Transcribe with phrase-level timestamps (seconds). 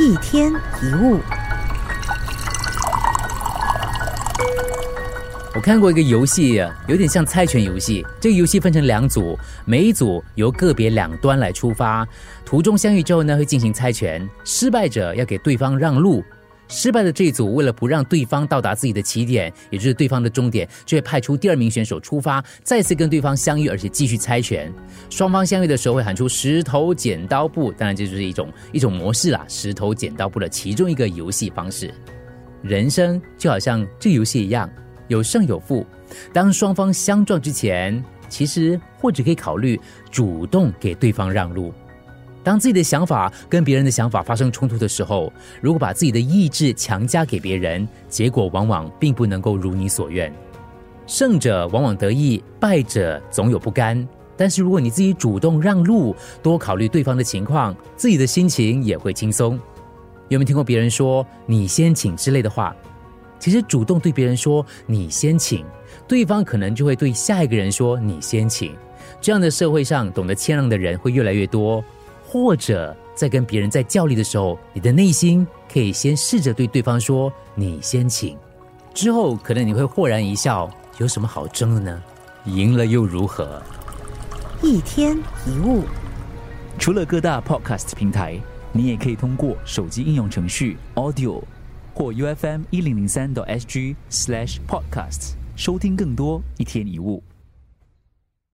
[0.00, 1.20] 一天一物。
[5.54, 8.04] 我看过一个游戏，有点像猜拳游戏。
[8.20, 12.04] 这个游戏分成两组，每一组由个别两端来出发，
[12.44, 14.28] 途中相遇之后呢，会进行猜拳。
[14.44, 16.24] 失败者要给对方让路，
[16.68, 24.72] 失败的这一组为了不让对方到达自己的起点，也就是对方的终点，就会派出第二名选手出发，再次跟对方相遇，而且继续猜拳。
[25.10, 31.92] 双方相遇的时候会喊出石头剪刀布，当然这就是一种一种模式啦，石头剪刀布的其中一个游戏方式。
[32.62, 34.70] 人生就好像这个游戏一样。
[35.08, 35.86] 有胜有负，
[36.32, 39.78] 当双方相撞之前，其实或者可以考虑
[40.10, 41.74] 主动给对方让路。
[42.44, 50.32] 当自己的想法跟别人的想法发生冲突的时候，如果把自己的意志强加给别人，结果往往并不能够如你所愿。
[51.06, 54.06] 胜者往往得意，败者总有不甘。
[54.36, 59.58] 但是如果你自己主动让路，多考虑对方的情况，自己的心情也会轻松。
[60.28, 62.74] 有没有听过别人说“你先请”之类的话？
[63.38, 65.64] 其实主动对别人说“你先请”，
[66.08, 68.74] 对方可能就会对下一个人说“你先请”。
[69.20, 71.84] 这样的社会上，懂得谦让的人会越来越多。
[72.34, 78.36] 或者在跟别人在较力的时候，你的内心可以先试着对对方说“你先请”，
[78.92, 80.68] 之后可能你会豁然一笑：
[80.98, 82.02] 有什么好争的呢？
[82.46, 83.62] 赢了又如何？
[84.64, 85.84] 一天一物，
[86.76, 88.36] 除了各大 Podcast 平台，
[88.72, 91.40] 你也可以通过手机应用程序 Audio。
[91.94, 97.22] 或 U F M 一零零三 SG slash podcasts 收听更多一天一物。